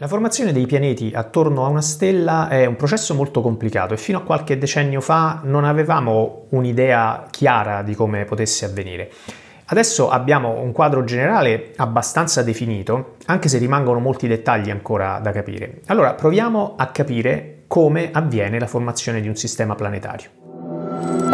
[0.00, 4.16] La formazione dei pianeti attorno a una stella è un processo molto complicato e fino
[4.16, 9.10] a qualche decennio fa non avevamo un'idea chiara di come potesse avvenire.
[9.66, 15.82] Adesso abbiamo un quadro generale abbastanza definito, anche se rimangono molti dettagli ancora da capire.
[15.88, 21.29] Allora proviamo a capire come avviene la formazione di un sistema planetario.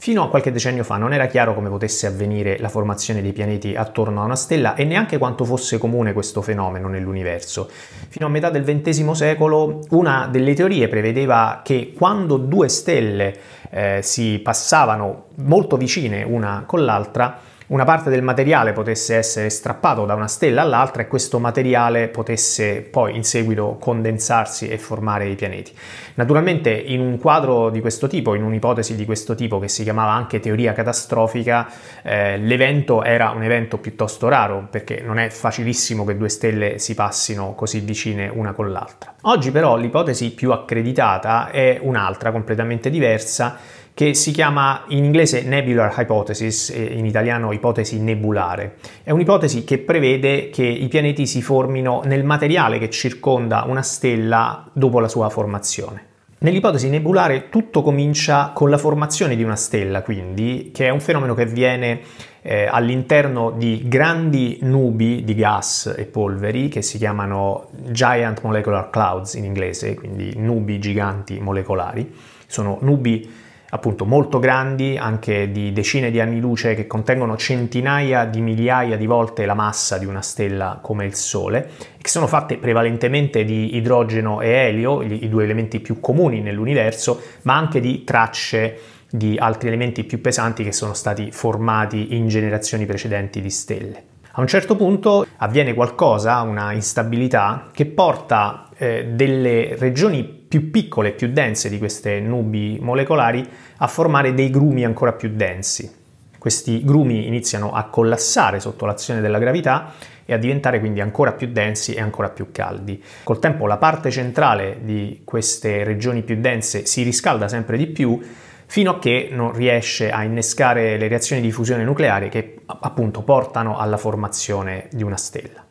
[0.00, 3.74] Fino a qualche decennio fa non era chiaro come potesse avvenire la formazione dei pianeti
[3.74, 7.68] attorno a una stella e neanche quanto fosse comune questo fenomeno nell'universo.
[8.08, 13.36] Fino a metà del XX secolo una delle teorie prevedeva che quando due stelle
[13.70, 20.06] eh, si passavano molto vicine una con l'altra, una parte del materiale potesse essere strappato
[20.06, 25.34] da una stella all'altra e questo materiale potesse poi in seguito condensarsi e formare i
[25.34, 25.72] pianeti.
[26.14, 30.12] Naturalmente in un quadro di questo tipo, in un'ipotesi di questo tipo che si chiamava
[30.12, 31.68] anche teoria catastrofica,
[32.02, 36.94] eh, l'evento era un evento piuttosto raro perché non è facilissimo che due stelle si
[36.94, 39.14] passino così vicine una con l'altra.
[39.22, 43.58] Oggi però l'ipotesi più accreditata è un'altra completamente diversa
[43.98, 48.76] che si chiama in inglese Nebular Hypothesis in italiano ipotesi nebulare.
[49.02, 54.70] È un'ipotesi che prevede che i pianeti si formino nel materiale che circonda una stella
[54.72, 56.04] dopo la sua formazione.
[56.38, 61.34] Nell'ipotesi nebulare tutto comincia con la formazione di una stella, quindi, che è un fenomeno
[61.34, 61.98] che avviene
[62.42, 69.34] eh, all'interno di grandi nubi di gas e polveri che si chiamano Giant Molecular Clouds
[69.34, 72.14] in inglese, quindi nubi giganti molecolari.
[72.46, 78.40] Sono nubi appunto molto grandi, anche di decine di anni luce, che contengono centinaia di
[78.40, 81.70] migliaia di volte la massa di una stella come il Sole,
[82.00, 87.56] che sono fatte prevalentemente di idrogeno e elio, i due elementi più comuni nell'universo, ma
[87.56, 88.78] anche di tracce
[89.10, 94.02] di altri elementi più pesanti che sono stati formati in generazioni precedenti di stelle.
[94.32, 101.12] A un certo punto avviene qualcosa, una instabilità, che porta eh, delle regioni più piccole,
[101.12, 105.90] più dense di queste nubi molecolari a formare dei grumi ancora più densi.
[106.38, 109.92] Questi grumi iniziano a collassare sotto l'azione della gravità
[110.24, 113.02] e a diventare quindi ancora più densi e ancora più caldi.
[113.24, 118.20] Col tempo la parte centrale di queste regioni più dense si riscalda sempre di più
[118.66, 123.78] fino a che non riesce a innescare le reazioni di fusione nucleare che appunto portano
[123.78, 125.67] alla formazione di una stella.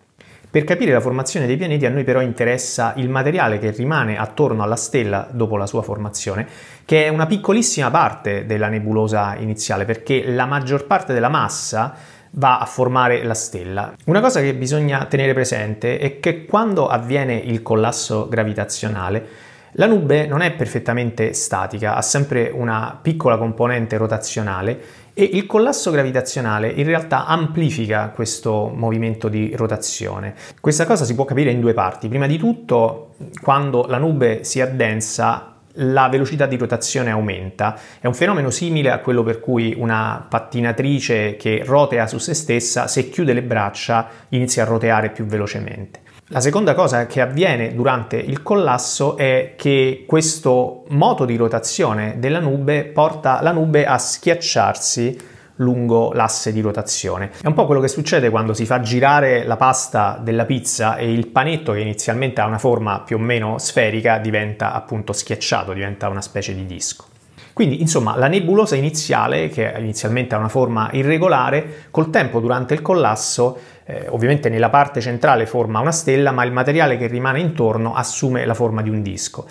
[0.57, 4.63] Per capire la formazione dei pianeti a noi però interessa il materiale che rimane attorno
[4.63, 6.47] alla stella dopo la sua formazione,
[6.83, 11.93] che è una piccolissima parte della nebulosa iniziale, perché la maggior parte della massa
[12.31, 13.93] va a formare la stella.
[14.05, 19.27] Una cosa che bisogna tenere presente è che quando avviene il collasso gravitazionale,
[19.79, 24.79] la nube non è perfettamente statica, ha sempre una piccola componente rotazionale
[25.13, 30.33] e il collasso gravitazionale in realtà amplifica questo movimento di rotazione.
[30.59, 32.07] Questa cosa si può capire in due parti.
[32.07, 37.77] Prima di tutto, quando la nube si addensa, la velocità di rotazione aumenta.
[37.99, 42.87] È un fenomeno simile a quello per cui una pattinatrice che rotea su se stessa,
[42.87, 46.05] se chiude le braccia, inizia a roteare più velocemente.
[46.31, 52.41] La seconda cosa che avviene durante il collasso è che questo moto di rotazione della
[52.41, 55.17] nube porta la nube a schiacciarsi
[55.55, 57.31] lungo l'asse di rotazione.
[57.41, 61.09] È un po' quello che succede quando si fa girare la pasta della pizza e
[61.09, 66.09] il panetto che inizialmente ha una forma più o meno sferica diventa appunto schiacciato, diventa
[66.09, 67.05] una specie di disco.
[67.53, 72.81] Quindi, insomma, la nebulosa iniziale, che inizialmente ha una forma irregolare, col tempo durante il
[72.81, 77.93] collasso, eh, ovviamente nella parte centrale forma una stella, ma il materiale che rimane intorno
[77.93, 79.45] assume la forma di un disco.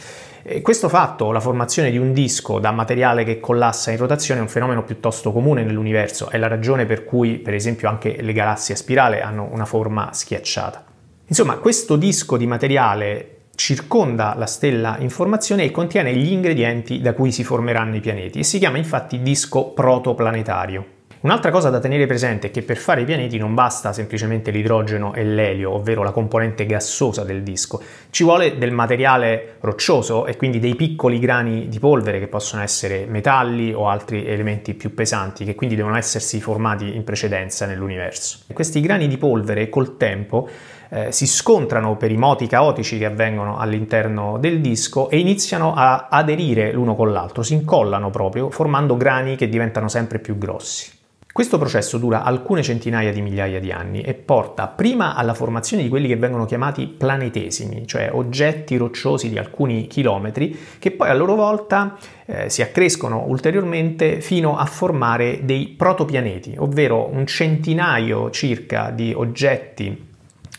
[0.62, 4.48] Questo fatto, la formazione di un disco da materiale che collassa in rotazione, è un
[4.48, 8.76] fenomeno piuttosto comune nell'universo, è la ragione per cui, per esempio, anche le galassie a
[8.76, 10.84] spirale hanno una forma schiacciata.
[11.26, 17.14] Insomma, questo disco di materiale circonda la stella in formazione e contiene gli ingredienti da
[17.14, 20.94] cui si formeranno i pianeti e si chiama infatti disco protoplanetario.
[21.26, 25.12] Un'altra cosa da tenere presente è che per fare i pianeti non basta semplicemente l'idrogeno
[25.14, 30.60] e l'elio, ovvero la componente gassosa del disco, ci vuole del materiale roccioso e quindi
[30.60, 35.56] dei piccoli grani di polvere che possono essere metalli o altri elementi più pesanti che
[35.56, 38.40] quindi devono essersi formati in precedenza nell'universo.
[38.52, 40.48] Questi grani di polvere col tempo
[40.88, 46.08] eh, si scontrano per i moti caotici che avvengono all'interno del disco e iniziano a
[46.10, 50.94] aderire l'uno con l'altro, si incollano proprio formando grani che diventano sempre più grossi.
[51.36, 55.90] Questo processo dura alcune centinaia di migliaia di anni e porta prima alla formazione di
[55.90, 61.34] quelli che vengono chiamati planetesimi, cioè oggetti rocciosi di alcuni chilometri che poi a loro
[61.34, 69.12] volta eh, si accrescono ulteriormente fino a formare dei protopianeti, ovvero un centinaio circa di
[69.14, 70.05] oggetti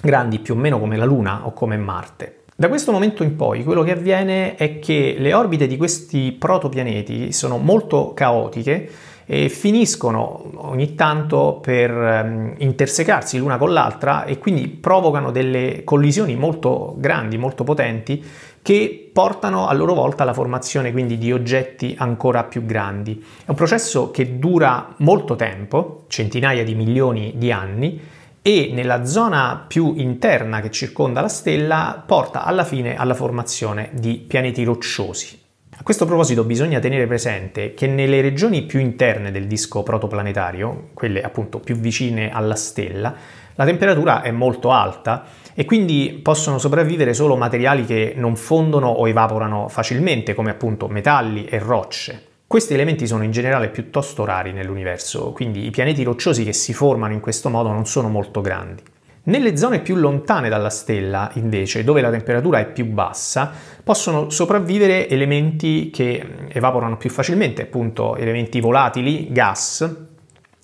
[0.01, 2.43] grandi più o meno come la Luna o come Marte.
[2.55, 7.31] Da questo momento in poi quello che avviene è che le orbite di questi protopianeti
[7.31, 8.89] sono molto caotiche
[9.29, 16.35] e finiscono ogni tanto per um, intersecarsi l'una con l'altra e quindi provocano delle collisioni
[16.35, 18.23] molto grandi, molto potenti
[18.61, 23.23] che portano a loro volta alla formazione quindi di oggetti ancora più grandi.
[23.45, 28.01] È un processo che dura molto tempo, centinaia di milioni di anni,
[28.47, 34.23] e nella zona più interna che circonda la stella porta alla fine alla formazione di
[34.25, 35.37] pianeti rocciosi.
[35.71, 41.23] A questo proposito bisogna tenere presente che nelle regioni più interne del disco protoplanetario, quelle
[41.23, 43.13] appunto più vicine alla stella,
[43.53, 49.09] la temperatura è molto alta e quindi possono sopravvivere solo materiali che non fondono o
[49.09, 52.26] evaporano facilmente, come appunto metalli e rocce.
[52.47, 57.11] Questi elementi sono in generale piuttosto rari nell'universo, quindi i pianeti rocciosi che si formano
[57.11, 58.81] in questo modo non sono molto grandi.
[59.23, 63.51] Nelle zone più lontane dalla stella, invece, dove la temperatura è più bassa,
[63.83, 70.07] possono sopravvivere elementi che evaporano più facilmente, appunto elementi volatili, gas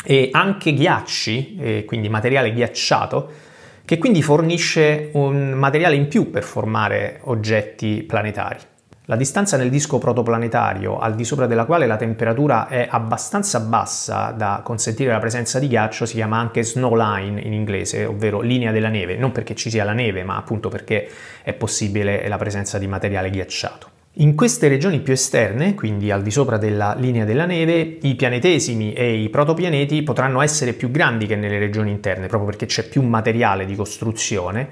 [0.05, 3.29] e anche ghiacci, quindi materiale ghiacciato,
[3.83, 8.71] che quindi fornisce un materiale in più per formare oggetti planetari.
[9.07, 14.31] La distanza nel disco protoplanetario, al di sopra della quale la temperatura è abbastanza bassa
[14.31, 18.71] da consentire la presenza di ghiaccio, si chiama anche snow line in inglese, ovvero linea
[18.71, 21.09] della neve, non perché ci sia la neve, ma appunto perché
[21.43, 23.89] è possibile la presenza di materiale ghiacciato.
[24.17, 28.93] In queste regioni più esterne, quindi al di sopra della linea della neve, i pianetesimi
[28.93, 33.01] e i protopianeti potranno essere più grandi che nelle regioni interne, proprio perché c'è più
[33.01, 34.69] materiale di costruzione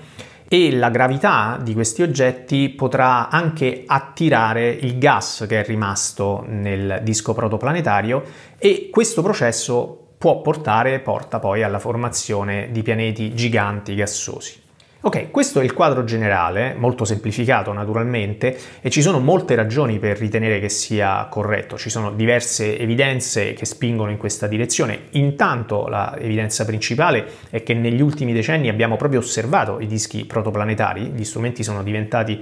[0.53, 6.99] e la gravità di questi oggetti potrà anche attirare il gas che è rimasto nel
[7.03, 8.21] disco protoplanetario
[8.57, 14.61] e questo processo può portare, porta poi alla formazione di pianeti giganti gassosi.
[15.03, 20.15] Ok, questo è il quadro generale, molto semplificato naturalmente, e ci sono molte ragioni per
[20.19, 25.05] ritenere che sia corretto, ci sono diverse evidenze che spingono in questa direzione.
[25.13, 31.23] Intanto l'evidenza principale è che negli ultimi decenni abbiamo proprio osservato i dischi protoplanetari, gli
[31.23, 32.39] strumenti sono diventati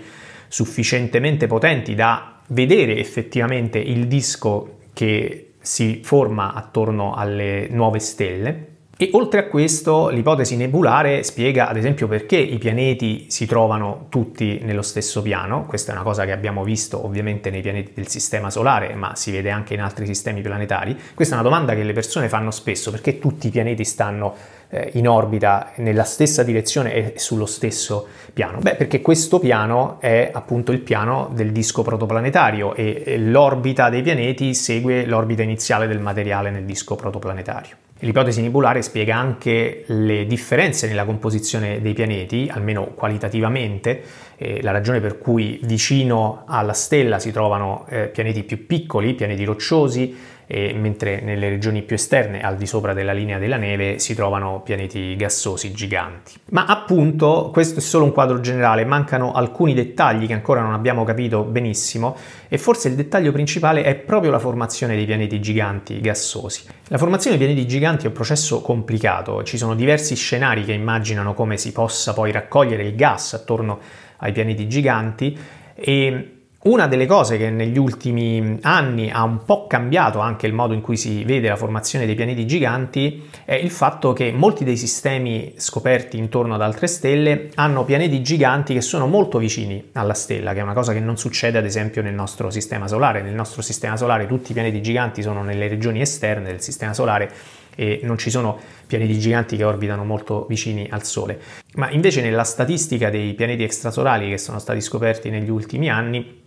[0.49, 9.11] sufficientemente potenti da vedere effettivamente il disco che si forma attorno alle nuove stelle e
[9.13, 14.81] oltre a questo l'ipotesi nebulare spiega ad esempio perché i pianeti si trovano tutti nello
[14.81, 18.93] stesso piano, questa è una cosa che abbiamo visto ovviamente nei pianeti del Sistema Solare,
[18.95, 20.99] ma si vede anche in altri sistemi planetari.
[21.13, 24.35] Questa è una domanda che le persone fanno spesso, perché tutti i pianeti stanno
[24.67, 28.59] eh, in orbita nella stessa direzione e sullo stesso piano?
[28.59, 34.53] Beh, perché questo piano è appunto il piano del disco protoplanetario e l'orbita dei pianeti
[34.53, 37.87] segue l'orbita iniziale del materiale nel disco protoplanetario.
[38.01, 44.01] L'ipotesi nebulare spiega anche le differenze nella composizione dei pianeti, almeno qualitativamente,
[44.39, 49.43] eh, la ragione per cui vicino alla stella si trovano eh, pianeti più piccoli, pianeti
[49.43, 54.15] rocciosi, e mentre nelle regioni più esterne, al di sopra della linea della neve, si
[54.15, 56.33] trovano pianeti gassosi giganti.
[56.49, 61.03] Ma appunto questo è solo un quadro generale, mancano alcuni dettagli che ancora non abbiamo
[61.03, 62.15] capito benissimo
[62.47, 66.63] e forse il dettaglio principale è proprio la formazione dei pianeti giganti gassosi.
[66.87, 71.35] La formazione dei pianeti giganti è un processo complicato, ci sono diversi scenari che immaginano
[71.35, 75.37] come si possa poi raccogliere il gas attorno ai pianeti giganti
[75.75, 80.73] e una delle cose che negli ultimi anni ha un po' cambiato anche il modo
[80.73, 84.75] in cui si vede la formazione dei pianeti giganti è il fatto che molti dei
[84.75, 90.51] sistemi scoperti intorno ad altre stelle hanno pianeti giganti che sono molto vicini alla stella,
[90.51, 93.21] che è una cosa che non succede ad esempio nel nostro sistema solare.
[93.21, 97.31] Nel nostro sistema solare tutti i pianeti giganti sono nelle regioni esterne del sistema solare
[97.75, 98.57] e non ci sono
[98.87, 101.39] pianeti giganti che orbitano molto vicini al Sole.
[101.75, 106.41] Ma invece nella statistica dei pianeti extrasolari che sono stati scoperti negli ultimi anni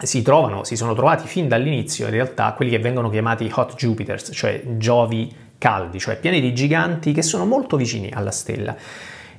[0.00, 4.30] si trovano, si sono trovati fin dall'inizio in realtà quelli che vengono chiamati hot Jupiters,
[4.32, 8.76] cioè Giovi caldi, cioè pianeti giganti che sono molto vicini alla stella.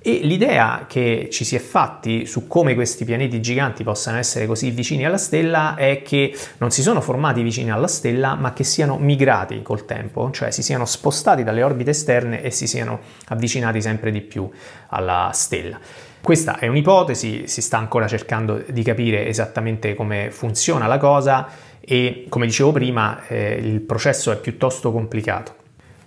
[0.01, 4.71] E l'idea che ci si è fatti su come questi pianeti giganti possano essere così
[4.71, 8.97] vicini alla stella è che non si sono formati vicini alla stella, ma che siano
[8.97, 14.11] migrati col tempo, cioè si siano spostati dalle orbite esterne e si siano avvicinati sempre
[14.11, 14.49] di più
[14.87, 15.77] alla stella.
[16.21, 21.47] Questa è un'ipotesi, si sta ancora cercando di capire esattamente come funziona la cosa
[21.79, 25.58] e come dicevo prima eh, il processo è piuttosto complicato.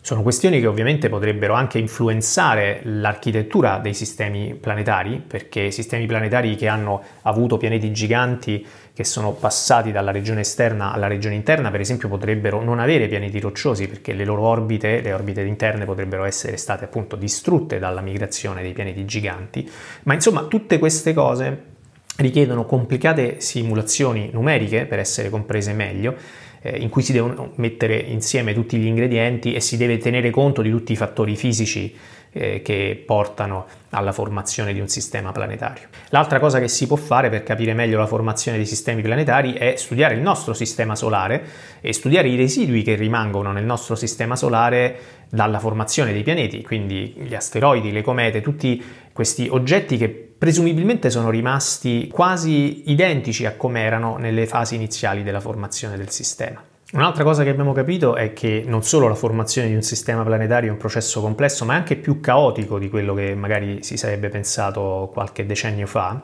[0.04, 6.66] Sono questioni che ovviamente potrebbero anche influenzare l'architettura dei sistemi planetari, perché sistemi planetari che
[6.66, 12.08] hanno avuto pianeti giganti che sono passati dalla regione esterna alla regione interna, per esempio,
[12.08, 16.84] potrebbero non avere pianeti rocciosi perché le loro orbite, le orbite interne, potrebbero essere state
[16.84, 19.70] appunto distrutte dalla migrazione dei pianeti giganti.
[20.02, 21.70] Ma insomma, tutte queste cose
[22.16, 26.16] richiedono complicate simulazioni numeriche per essere comprese meglio
[26.62, 30.62] eh, in cui si devono mettere insieme tutti gli ingredienti e si deve tenere conto
[30.62, 31.94] di tutti i fattori fisici
[32.32, 35.88] eh, che portano alla formazione di un sistema planetario.
[36.08, 39.74] L'altra cosa che si può fare per capire meglio la formazione dei sistemi planetari è
[39.76, 41.44] studiare il nostro sistema solare
[41.80, 47.14] e studiare i residui che rimangono nel nostro sistema solare dalla formazione dei pianeti, quindi
[47.16, 53.82] gli asteroidi, le comete, tutti questi oggetti che presumibilmente sono rimasti quasi identici a come
[53.82, 56.60] erano nelle fasi iniziali della formazione del sistema.
[56.94, 60.68] Un'altra cosa che abbiamo capito è che non solo la formazione di un sistema planetario
[60.68, 64.30] è un processo complesso, ma è anche più caotico di quello che magari si sarebbe
[64.30, 66.20] pensato qualche decennio fa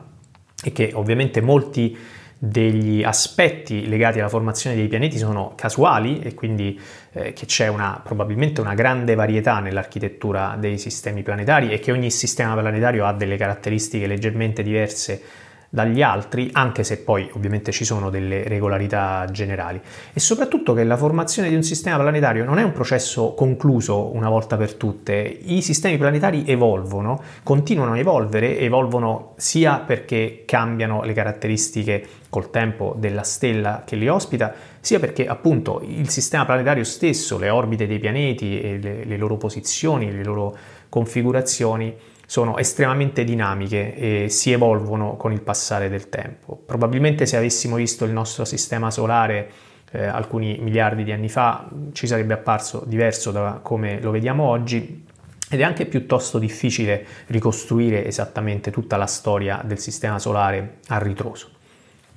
[0.61, 1.97] e che ovviamente molti
[2.41, 6.79] degli aspetti legati alla formazione dei pianeti sono casuali e quindi
[7.11, 12.09] eh, che c'è una, probabilmente una grande varietà nell'architettura dei sistemi planetari e che ogni
[12.09, 15.21] sistema planetario ha delle caratteristiche leggermente diverse
[15.69, 19.79] dagli altri, anche se poi ovviamente ci sono delle regolarità generali.
[20.11, 24.29] E soprattutto che la formazione di un sistema planetario non è un processo concluso una
[24.29, 25.13] volta per tutte.
[25.43, 32.95] I sistemi planetari evolvono, continuano a evolvere, evolvono sia perché cambiano le caratteristiche col tempo
[32.97, 37.99] della stella che li ospita, sia perché appunto il sistema planetario stesso, le orbite dei
[37.99, 40.55] pianeti le, le loro posizioni, le loro
[40.89, 41.95] configurazioni
[42.29, 46.61] sono estremamente dinamiche e si evolvono con il passare del tempo.
[46.63, 49.49] Probabilmente se avessimo visto il nostro sistema solare
[49.89, 55.07] eh, alcuni miliardi di anni fa ci sarebbe apparso diverso da come lo vediamo oggi
[55.49, 61.49] ed è anche piuttosto difficile ricostruire esattamente tutta la storia del sistema solare a ritroso.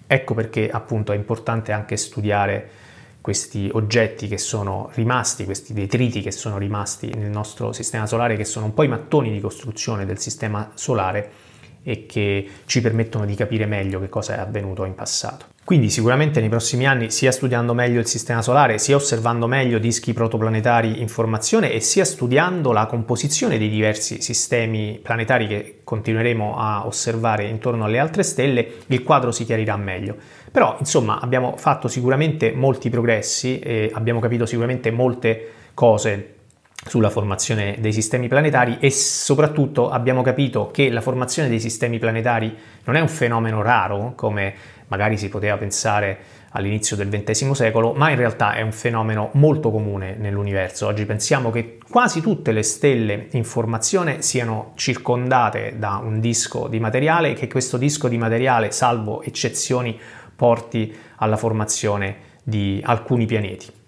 [0.06, 2.68] Ecco perché appunto è importante anche studiare
[3.22, 8.44] questi oggetti che sono rimasti, questi detriti che sono rimasti nel nostro sistema solare, che
[8.44, 11.30] sono un po' i mattoni di costruzione del sistema solare
[11.82, 15.46] e che ci permettono di capire meglio che cosa è avvenuto in passato.
[15.64, 20.12] Quindi sicuramente nei prossimi anni sia studiando meglio il sistema solare, sia osservando meglio dischi
[20.12, 26.84] protoplanetari in formazione e sia studiando la composizione dei diversi sistemi planetari che continueremo a
[26.84, 30.16] osservare intorno alle altre stelle, il quadro si chiarirà meglio.
[30.50, 36.34] Però insomma abbiamo fatto sicuramente molti progressi e abbiamo capito sicuramente molte cose
[36.84, 42.56] sulla formazione dei sistemi planetari e soprattutto abbiamo capito che la formazione dei sistemi planetari
[42.84, 44.54] non è un fenomeno raro come
[44.88, 46.18] magari si poteva pensare
[46.52, 50.86] all'inizio del XX secolo, ma in realtà è un fenomeno molto comune nell'universo.
[50.86, 56.78] Oggi pensiamo che quasi tutte le stelle in formazione siano circondate da un disco di
[56.78, 59.98] materiale e che questo disco di materiale, salvo eccezioni,
[60.36, 63.80] porti alla formazione di alcuni pianeti.